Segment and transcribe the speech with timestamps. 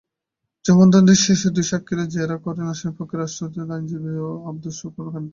[0.65, 4.11] জবানবন্দি শেষে দুই সাক্ষীকেই জেরা করেন আসামিপক্ষে রাষ্ট্রনিযুক্ত আইনজীবী
[4.49, 5.23] আবদুস শুকুর খান।